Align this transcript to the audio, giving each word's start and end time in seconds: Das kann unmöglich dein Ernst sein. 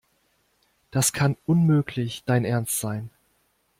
Das 0.89 1.13
kann 1.13 1.37
unmöglich 1.45 2.23
dein 2.25 2.43
Ernst 2.43 2.79
sein. 2.79 3.11